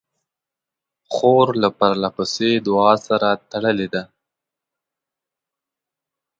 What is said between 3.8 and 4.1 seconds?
ده.